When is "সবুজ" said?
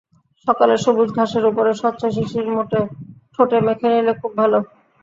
0.85-1.09